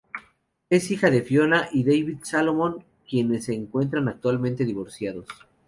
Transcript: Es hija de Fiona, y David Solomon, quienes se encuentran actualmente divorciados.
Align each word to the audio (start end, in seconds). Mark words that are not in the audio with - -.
Es 0.71 0.89
hija 0.89 1.11
de 1.11 1.21
Fiona, 1.21 1.69
y 1.71 1.83
David 1.83 2.17
Solomon, 2.23 2.83
quienes 3.07 3.45
se 3.45 3.53
encuentran 3.53 4.07
actualmente 4.07 4.65
divorciados. 4.65 5.27